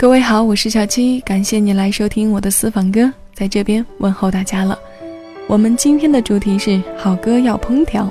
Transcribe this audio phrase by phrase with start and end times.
[0.00, 4.78] 各位好，我是小七，感谢你来收听我的私房歌，在这边问候大家了。
[5.46, 8.10] 我们今天的主题是好歌要烹调，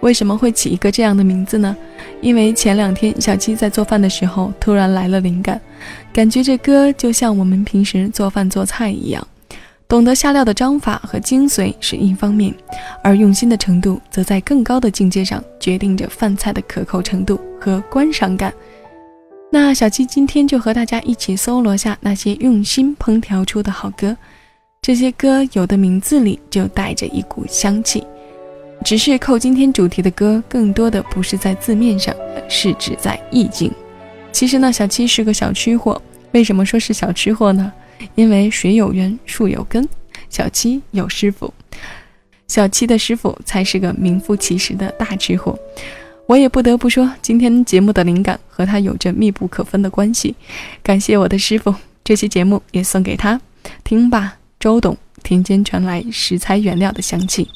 [0.00, 1.74] 为什么会起一个这样的名字呢？
[2.20, 5.58] 因为前两天小七在做饭的时候突然来了灵感，
[6.12, 9.26] 感觉这歌就像我们平时做饭做菜一样，
[9.88, 12.54] 懂得下料的章法和精髓是一方面，
[13.02, 18.52] 而用心的程度则在更高的境界上决定着饭菜的可口程度和观赏感。
[19.54, 24.16] 那小七今天就和大家一起搜罗下那些用心烹调出的好歌，
[24.82, 28.04] 这些歌有的名字里就带着一股香气，
[28.84, 32.12] 只是扣今天主题的歌更多的不是在字面上，
[32.48, 33.70] 是指在意境。
[34.32, 36.02] 其实呢，小七是个小吃货，
[36.32, 37.72] 为什么说是小吃货呢？
[38.16, 39.88] 因为水有源，树有根，
[40.30, 41.54] 小七有师傅，
[42.48, 45.56] 小七的师傅才是个名副其实的大吃货。
[46.26, 50.34] 我也不得不说，今天节目的灵感和他有着密不可分的关系。
[50.82, 53.38] 感谢我的师傅，这期节目也送给他。
[53.84, 57.48] 听吧，周董，田间传来食材原料的香气。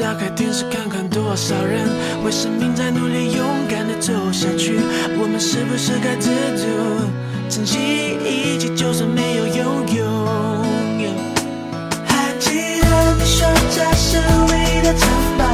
[0.00, 1.86] 打开电视看看，多少人
[2.24, 4.80] 为生命在努力，勇敢的走下去。
[5.20, 6.64] 我们是不是该知足，
[7.50, 10.04] 珍惜一切，就算没有拥有？
[12.06, 13.46] 还记得你说
[13.76, 14.16] 这是
[14.48, 15.06] 唯一的城
[15.36, 15.44] 堡，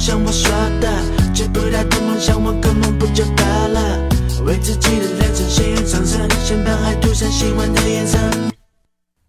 [0.00, 0.50] 像我说
[0.80, 0.88] 的，
[1.34, 4.08] 追不到的梦想，换个梦不就得了？
[4.46, 8.16] 为自己的人生献上掌声，先把爱涂上喜欢的颜色。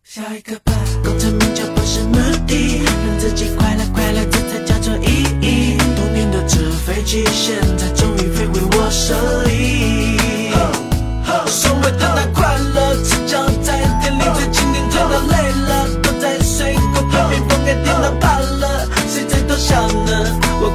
[0.01, 0.71] 下一个吧，
[1.03, 2.15] 功成名就不是目
[2.47, 5.77] 的，让自己快乐快乐，这才叫做意义。
[5.97, 9.40] 童年的纸飞机，现在终于飞回我手。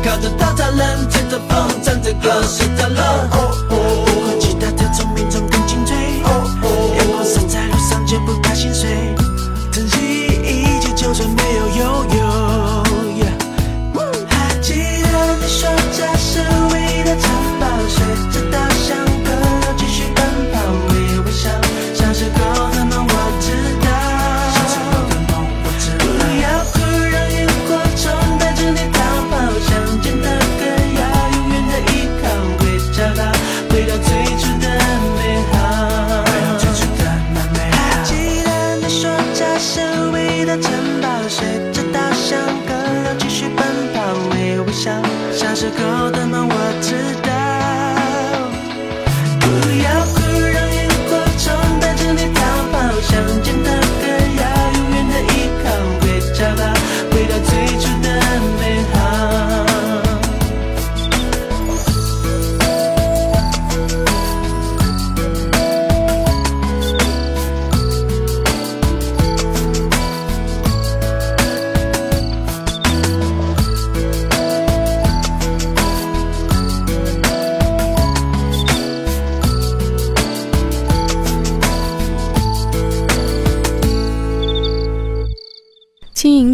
[0.06, 3.45] 靠着大家人，牵着风唱着歌是的乐。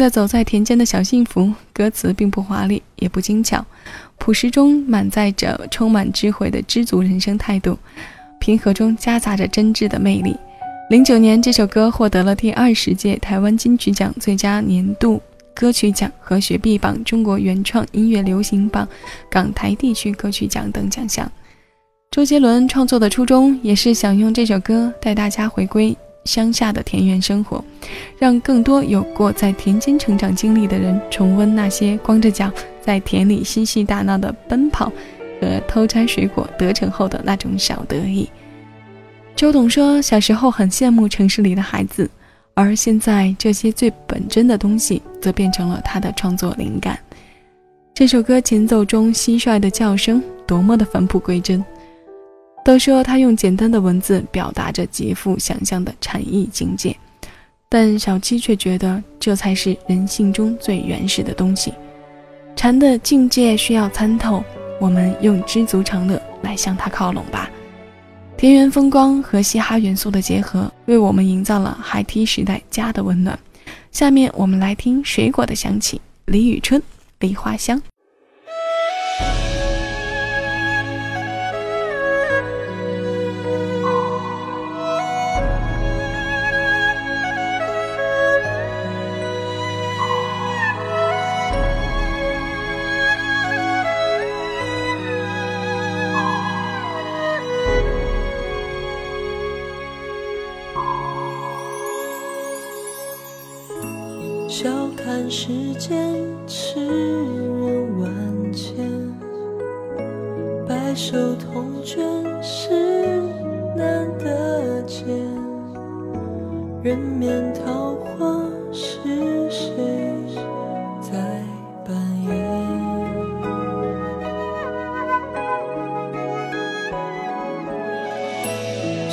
[0.09, 3.65] 走在田间的小幸福，歌词并不华丽，也不精巧，
[4.17, 7.77] 朴实中满载着充满智慧的知足人生态度，
[8.39, 10.35] 平和中夹杂着真挚的魅力。
[10.89, 15.21] 零九年，这首歌获得了第二十届台湾金曲奖最佳年度
[15.55, 18.87] 歌曲奖和雪碧榜中国原创音乐流行榜
[19.29, 21.31] 港台地区歌曲奖等奖项。
[22.11, 27.63] 周杰伦创作的初衷也是想用这首歌带大家回归乡下的田园生活，
[28.17, 34.91] 让更多有过在田间成长经历的人重温那些光着脚在田里嬉戏打闹的奔跑
[35.41, 38.29] 和偷摘水果得逞后的那种小得意。
[39.35, 42.09] 周董说：“小时候很羡慕城市里的孩子，
[42.53, 46.97] 而现在这些最本真的东西，则变成了他的创作灵感。”
[47.93, 51.63] 这首歌前奏中蟋蟀的叫声多么的返璞归真！
[52.63, 56.95] 都说他用简单的文字表达着极富想象的禅意境界，
[57.67, 61.73] 但小七却觉得这才是人性中最原始的东西。
[62.55, 64.43] 禅的境界需要参透，
[64.79, 67.49] 我们用知足常乐来向他靠拢吧。
[68.37, 73.37] 田园风光和嘻哈元素的结合，为我们营造了孩提时代家的温暖。
[73.91, 76.79] 下面我们来听水果的香气，李宇春
[77.19, 77.77] 《梨花香》。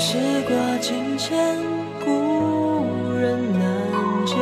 [0.02, 0.16] 时
[0.48, 1.36] 过境迁，
[2.02, 3.60] 故人难
[4.24, 4.34] 见。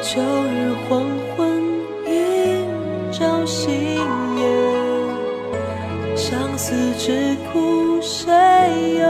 [0.00, 1.02] 秋日黄
[1.36, 1.60] 昏，
[2.06, 2.64] 映
[3.10, 3.74] 照新
[4.38, 4.46] 颜。
[6.16, 8.30] 相思之苦，谁
[9.00, 9.08] 又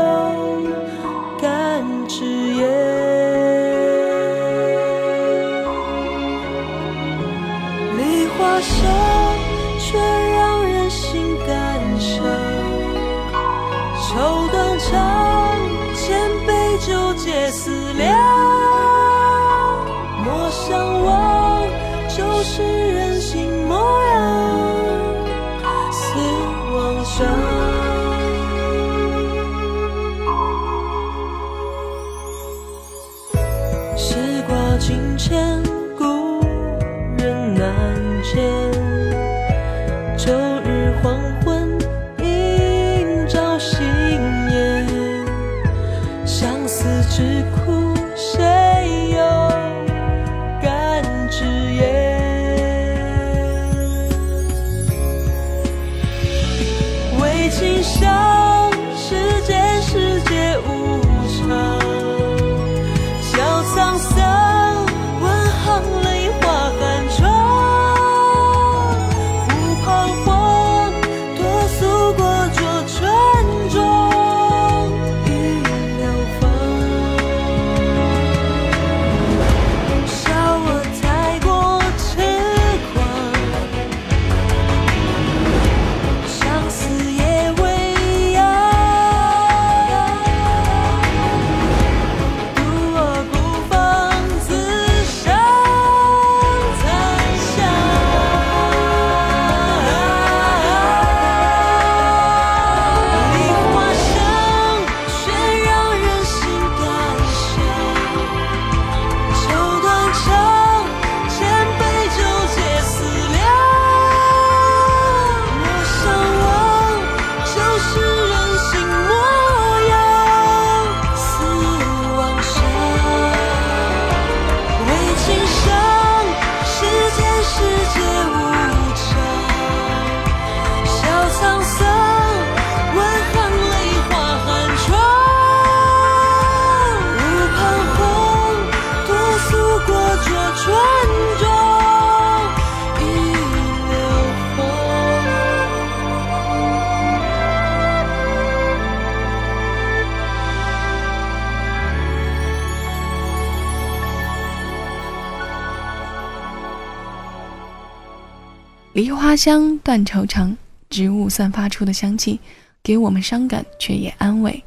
[159.31, 160.57] 花香，断愁肠，
[160.89, 162.41] 植物散发出的香气，
[162.83, 164.61] 给我们伤感却也安慰。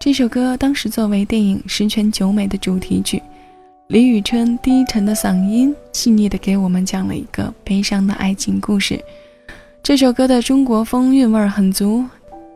[0.00, 3.22] 这首歌当时作为电影《十全九美》的主题曲，
[3.88, 8.98] 李宇春低沉的嗓音，细腻的给我们讲了一个悲伤的爱情故事。
[9.82, 12.02] 这首歌的中国风韵味很足，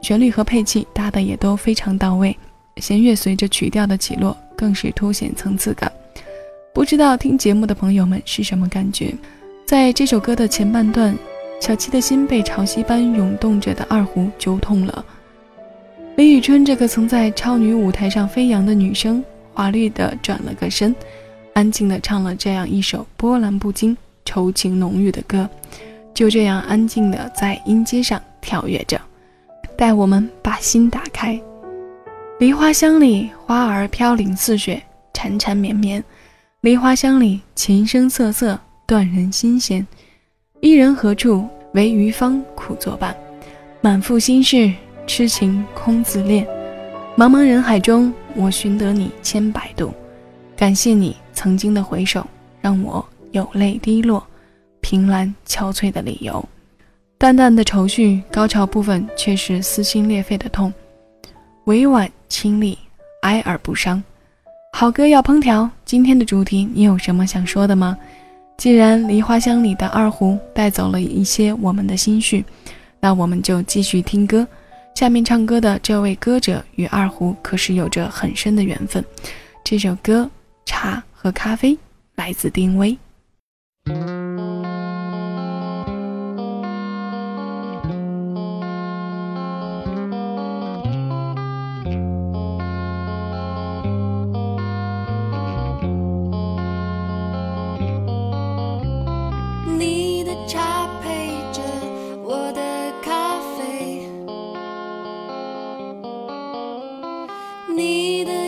[0.01, 2.35] 旋律和配器搭的也都非常到位，
[2.79, 5.93] 弦乐随着曲调的起落，更是凸显层次感。
[6.73, 9.15] 不知道听节目的朋友们是什么感觉？
[9.67, 11.13] 在这首歌的前半段，
[11.61, 15.05] 小七的心被潮汐般涌动着的二胡揪痛了。
[16.15, 20.95] 李宇春这个曾在超女舞台上飞扬的女生，华丽的转了个身。
[21.53, 25.49] 安静的唱了这样一首波澜不惊、愁情浓郁的歌，
[26.15, 29.01] 就这样安静的在音阶上跳跃着，
[29.77, 31.41] 带我们把心打开。
[32.39, 34.81] 梨花香里，花儿飘零似雪，
[35.13, 36.05] 缠缠绵绵。
[36.61, 39.85] 梨花香里，琴声瑟瑟，断人心弦。
[40.61, 41.47] 伊人何处？
[41.73, 43.15] 唯余芳苦作伴。
[43.81, 44.73] 满腹心事，
[45.07, 46.47] 痴情空自恋。
[47.17, 49.93] 茫茫人海中，我寻得你千百度。
[50.57, 52.25] 感谢你曾经的回首，
[52.61, 54.25] 让我有泪滴落，
[54.81, 56.43] 凭栏憔悴的理由。
[57.19, 60.73] 淡淡的愁绪，高潮部分却是撕心裂肺的痛，
[61.65, 62.79] 委婉清丽，
[63.23, 64.03] 哀而不伤。
[64.73, 67.99] 好歌要烹调，今天的主题你有什么想说的吗？
[68.59, 72.45] 既然梨花香里的二胡带走了一些我们的心绪，
[73.01, 74.47] 那我们就继续听歌。
[74.95, 79.05] 下面唱歌的这位歌者与二胡可是有着很深的缘分，
[79.65, 80.31] 这首歌。
[80.69, 81.79] 茶和咖啡
[82.17, 82.99] 来自丁薇。
[107.77, 108.46] 你的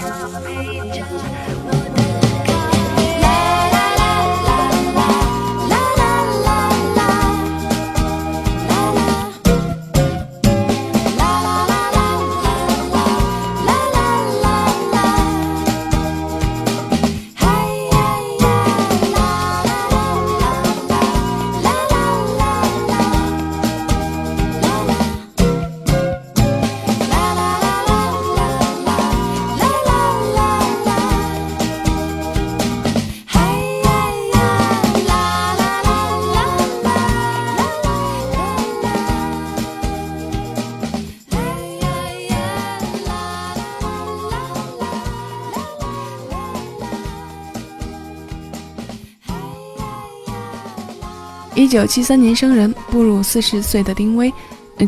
[0.00, 1.87] Angel, angel.
[51.68, 54.32] 一九七三年生人，步入四十岁的丁薇，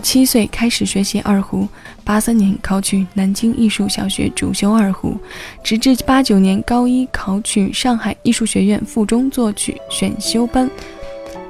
[0.02, 1.68] 七岁开始学习二胡，
[2.04, 5.14] 八三年考取南京艺术小学主修二胡，
[5.62, 10.70] 直至八九年高一考取上海艺术学院附中作曲选修班，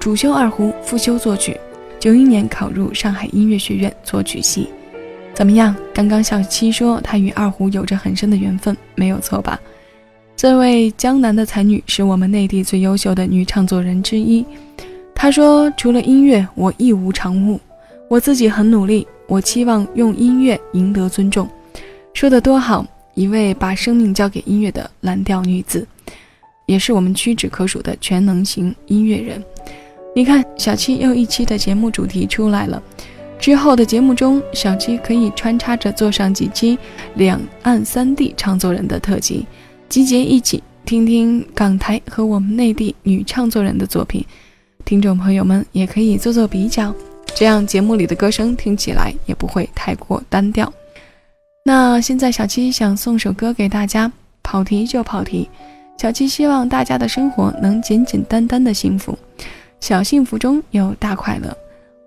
[0.01, 1.57] 主修二胡，副修作曲。
[2.01, 4.69] 九一年考入上海音乐学院作曲系。
[5.33, 5.73] 怎么样？
[5.95, 9.57] 刚刚小七说她与二胡有着很深的缘分，没有错吧？
[10.37, 14.45] 这位江南的才女是我们内地最优秀的女唱作人之一。
[15.23, 17.61] 他说：“除了音乐，我一无长物。
[18.09, 21.47] 我自己很努力，我期望用音乐赢得尊重。”
[22.15, 22.87] 说的多好！
[23.13, 25.87] 一位把生命交给音乐的蓝调女子，
[26.65, 29.45] 也是我们屈指可数的全能型音乐人。
[30.17, 32.83] 你看，小七又一期的节目主题出来了。
[33.39, 36.79] 之后的节目中，小七可以穿插着做上几期
[37.17, 39.45] 两岸三地唱作人的特辑，
[39.87, 44.25] 集结一起听听港台和我们内地女唱作人的作品。
[44.91, 46.93] 听众朋友们也可以做做比较，
[47.37, 50.73] 这样节目里的歌声听起来也不会太过单调。
[51.65, 54.11] 那现在小七想送首歌给大家，
[54.43, 55.49] 跑题就跑题。
[55.97, 59.17] 小七希望大家的生活能简简单单的幸福，
[59.79, 61.57] 小幸福中有大快乐。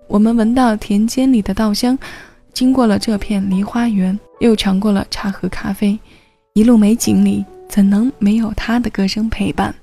[0.06, 1.98] 我们闻到田间里的稻香，
[2.52, 5.98] 经过了这片梨花园，又尝过了茶和咖啡，
[6.52, 9.74] 一路美景里怎能没有他的歌声陪伴？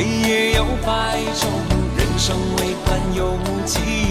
[0.00, 1.50] 黑夜有百种，
[1.94, 3.36] 人生为盼有
[3.66, 4.09] 几。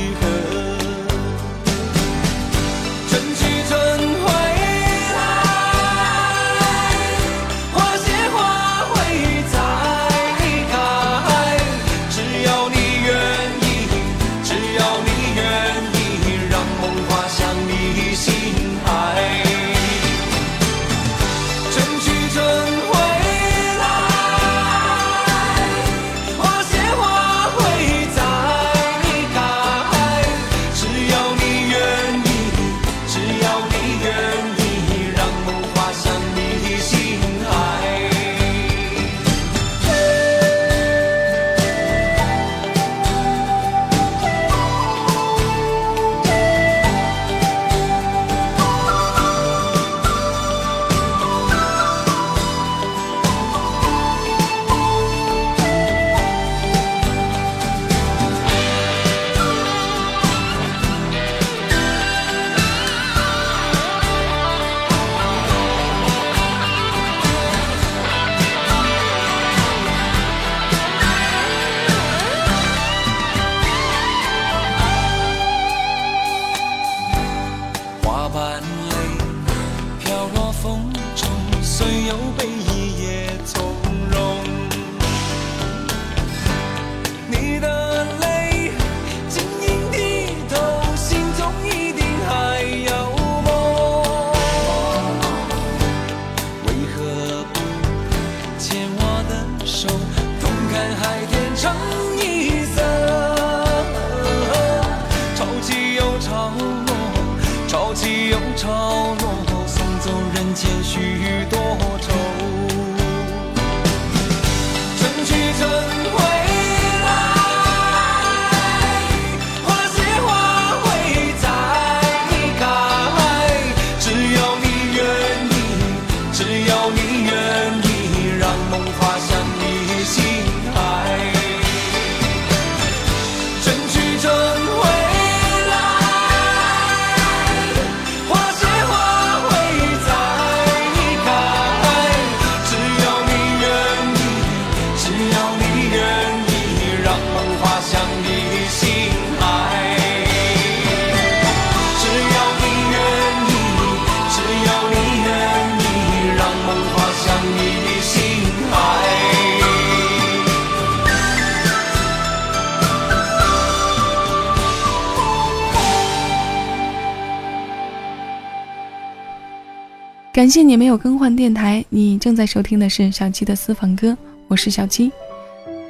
[170.49, 175.11] 感谢你没有更换电台，你正在收听的是小七的私房歌，我是小七。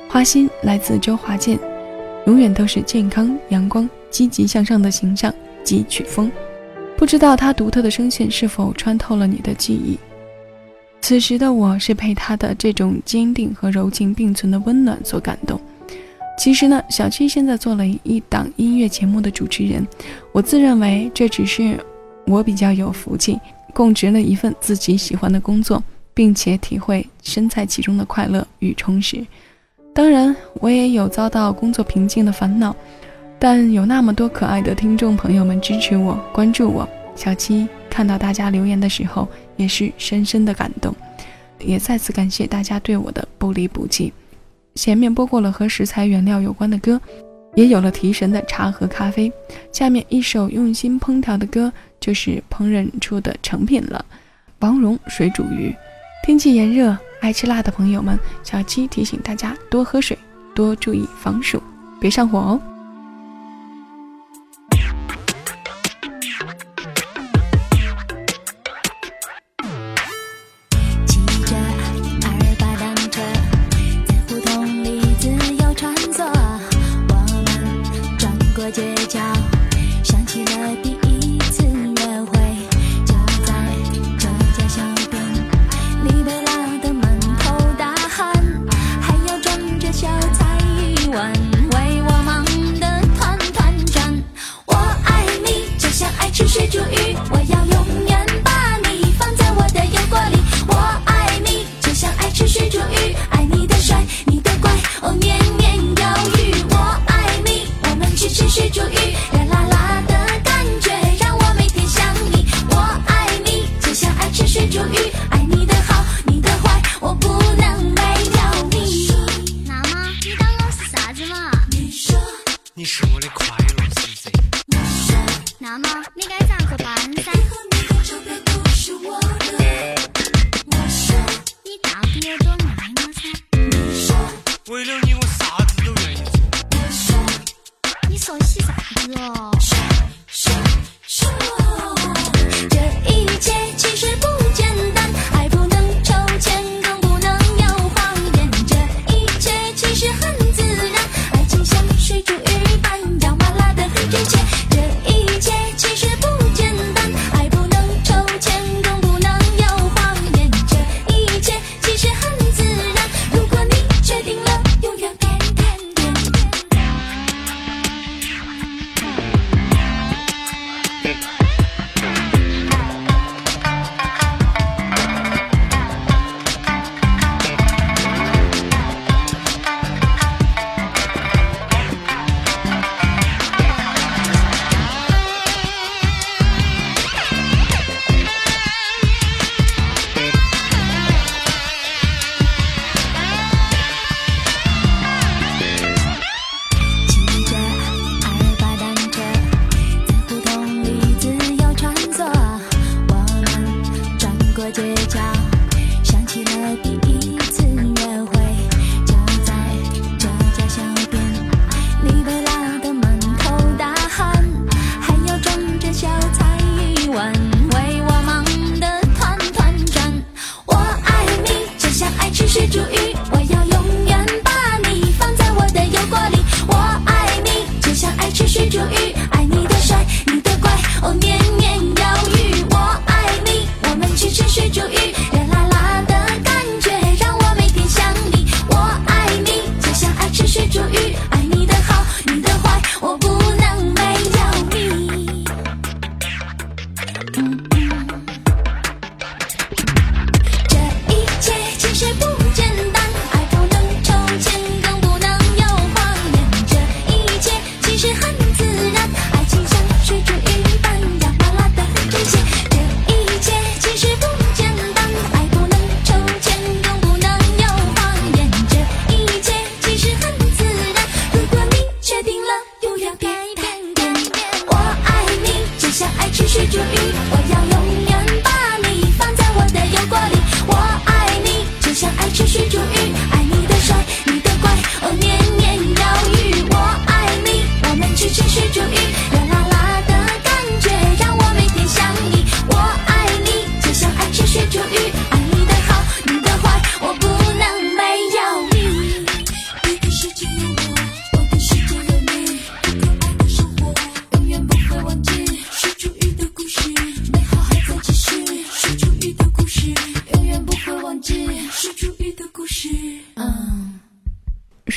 [0.10, 1.58] 花心来自周华健，
[2.28, 6.30] 永远都是健康、阳光、积极向上的形象及曲风。
[6.98, 9.98] 不知道他独特的声线是否穿透了你的记忆？
[11.00, 15.58] 此时的我是被他的这种坚定和柔情并存的温暖所感动。
[16.38, 19.88] 其实呢，小七现在做了一档音乐节目的主持人，
[20.34, 21.80] 我自认为这只是
[22.26, 23.40] 我比较有福气，
[23.80, 25.82] 供职了一份自己喜欢的工作，
[26.14, 29.26] 并且体会身在其中的快乐与充实。
[29.94, 32.76] 当然，我也有遭到工作瓶颈的烦恼，
[33.40, 40.94] 但有那么多可爱的听众朋友们支持我、关注我，小七看到大家留言的时候，也是深深的感动，
[41.58, 44.12] 也再次感谢大家对我的不离不弃。
[44.76, 47.00] 前面播过了和食材原料有关的歌，
[47.56, 49.32] 也有了提神的茶和咖啡。
[49.72, 54.04] 下面一首用心烹调的歌，就是烹饪出的成品了。
[54.60, 55.74] 王蓉水煮鱼。
[56.24, 60.18] 天气炎热，爱吃辣的朋友们，小七提醒大家多喝水，
[60.54, 61.64] 多注意防暑，
[62.00, 62.62] 别上火哦。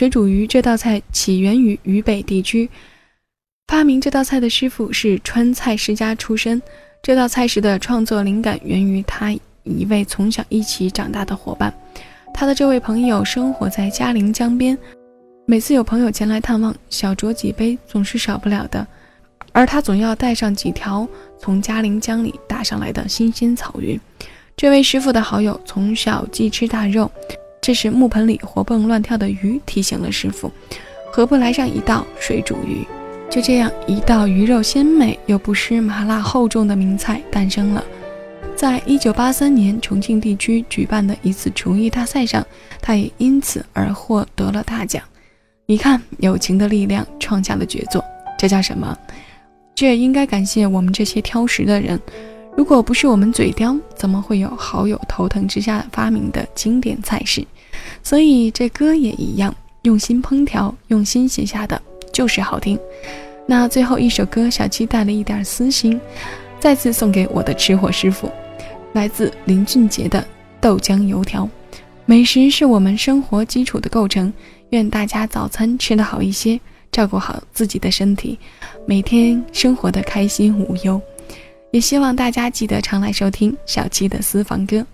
[0.02, 2.68] 水煮鱼这道菜起源于渝北地区，
[3.68, 6.60] 发明这道菜的师傅是川菜世家出身。
[7.00, 11.72] 这道菜式的创作灵感源于他一位从小一起长大的伙伴。
[12.34, 14.76] 他的这位朋友生活在嘉陵江边，
[15.46, 18.84] 每次有朋友前来探望，小酌几杯总是少不了的。
[19.52, 21.06] 而他总要带上几条
[21.38, 24.00] 从嘉陵江里打上来的新鲜草鱼。
[24.56, 27.08] 这位师傅的好友从小忌吃大肉，
[27.62, 30.51] 这时木盆里活蹦乱跳的鱼提醒了师傅，
[31.12, 32.85] 何不来上一道水煮鱼？
[33.31, 37.85] 就这样，一道鱼肉鲜美又不失麻辣厚重的名菜诞生了。
[38.57, 42.44] 在一九八三年重庆地区举办的一次厨艺大赛上，
[42.81, 45.01] 他也因此而获得了大奖。
[45.66, 48.05] 你看，友情的力量创下了绝作，
[48.37, 48.98] 这叫什么？
[49.77, 51.98] 这也应该感谢我们这些挑食的人。
[52.54, 57.44] 如果不是我们嘴刁，怎么会有好友头疼之下发明的经典菜式？
[58.02, 61.80] 所以这歌也一样，用心烹调，用心写下的
[62.12, 62.78] 就是好听。
[63.46, 65.98] 那最后一首歌，小七带了一点私心，
[66.60, 68.30] 再次送给我的吃货师傅，
[68.92, 70.24] 来自林俊杰的
[70.60, 71.48] 豆浆油条。
[72.04, 74.32] 美食是我们生活基础的构成，
[74.70, 76.60] 愿大家早餐吃得好一些，
[76.92, 78.38] 照顾好自己的身体，
[78.86, 81.00] 每天生活的开心无忧。
[81.72, 84.87] 也希望大家记得常来收听小七的私房歌，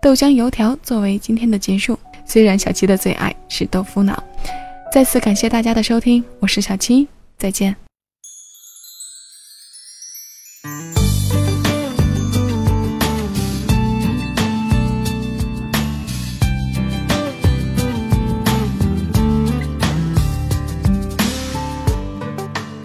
[0.00, 1.98] 豆浆油条作为今天的结束。
[2.24, 4.24] 虽然小七的最爱是豆腐脑，
[4.90, 7.06] 再次感谢大家的收听，我是小七，
[7.36, 7.76] 再见。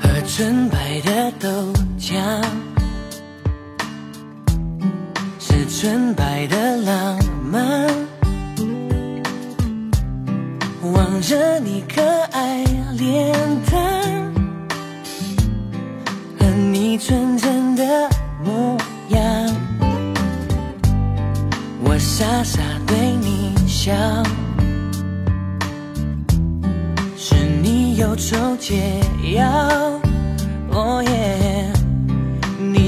[0.02, 1.47] 喝纯白的豆
[1.97, 2.19] 浆，
[5.82, 7.88] 纯白的浪漫。
[10.94, 12.02] 望着你可
[12.34, 12.65] 爱
[12.98, 13.34] 脸
[13.72, 14.34] 蛋，
[16.38, 18.10] 和你纯真的
[18.44, 19.56] 模样，
[21.86, 23.94] 我傻傻对你笑。
[27.15, 29.00] 是你忧愁解
[29.34, 29.48] 药，
[30.72, 31.48] 哦耶！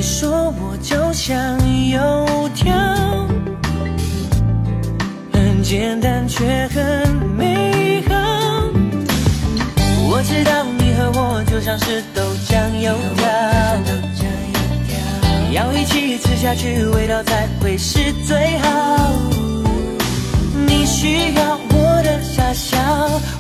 [0.01, 1.37] 你说我就像
[1.87, 2.73] 油条，
[5.31, 8.15] 很简单却很美好。
[10.09, 13.29] 我知道你和我就像是豆浆油条，
[15.51, 19.11] 要一起吃下去，味道才会是最好。
[20.65, 22.79] 你需要我的傻笑，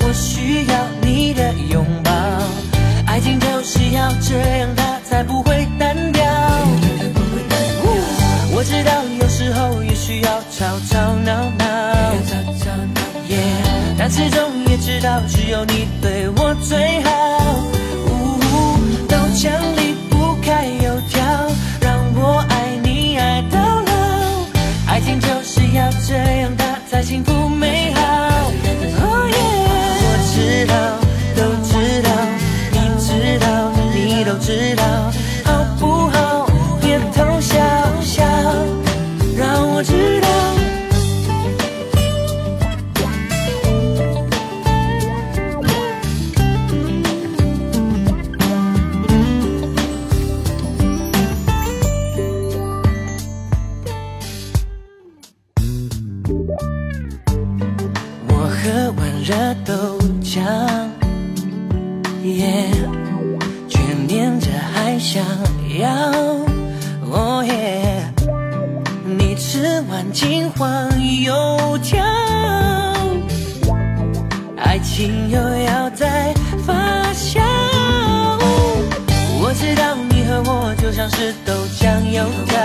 [0.01, 2.11] 我需要你的拥抱。
[10.61, 11.65] 吵吵闹闹
[13.97, 17.09] 但始终也知道只有你对我最好。
[18.05, 19.49] 呜豆浆
[65.01, 65.25] 想
[65.79, 65.89] 要，
[67.09, 68.05] 哦耶，
[69.03, 70.87] 你吃完金黄
[71.23, 72.05] 油条，
[74.57, 76.31] 爱情又要再
[76.67, 76.73] 发
[77.13, 77.41] 酵。
[79.41, 82.59] 我知道你和我就像是豆浆油条。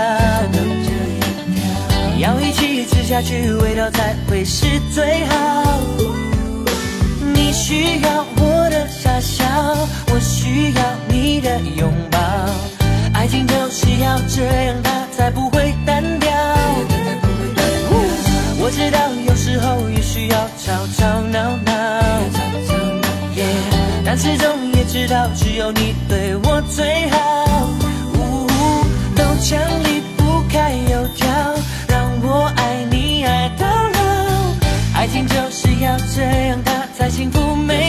[2.19, 5.79] 要一起吃下去，味道才会是最好。
[7.33, 8.87] 你需要我的
[9.19, 9.43] 笑，
[10.13, 12.19] 我需要你的拥抱。
[13.13, 16.31] 爱情就是要这样，它才不会单调。
[18.59, 21.71] 我知道有时候也需要吵吵闹闹
[24.03, 27.17] 但始终也知道只有你对我最好。
[28.15, 28.47] 呜
[29.15, 31.27] 豆浆离不开油条，
[31.87, 34.99] 让我爱你爱到老。
[34.99, 37.86] 爱情就是要这样，它才幸福美